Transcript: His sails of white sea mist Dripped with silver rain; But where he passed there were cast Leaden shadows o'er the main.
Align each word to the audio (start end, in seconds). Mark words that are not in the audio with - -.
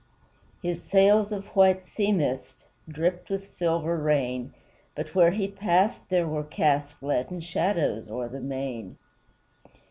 His 0.63 0.81
sails 0.81 1.31
of 1.31 1.45
white 1.55 1.85
sea 1.87 2.11
mist 2.11 2.65
Dripped 2.89 3.29
with 3.29 3.51
silver 3.55 3.97
rain; 3.97 4.51
But 4.95 5.13
where 5.13 5.29
he 5.29 5.47
passed 5.47 6.09
there 6.09 6.27
were 6.27 6.41
cast 6.43 7.03
Leaden 7.03 7.39
shadows 7.41 8.09
o'er 8.09 8.27
the 8.27 8.41
main. 8.41 8.97